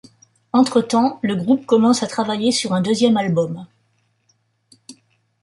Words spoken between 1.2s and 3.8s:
le groupe commence à travailler sur un deuxième album.